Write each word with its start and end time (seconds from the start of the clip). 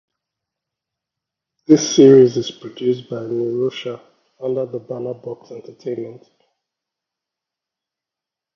The 1.67 1.77
series 1.77 2.35
is 2.35 2.49
produced 2.49 3.07
by 3.07 3.17
Nirosha 3.17 4.01
under 4.41 4.65
the 4.65 4.79
banner 4.79 5.13
Box 5.13 5.51
Entertainment. 5.51 6.27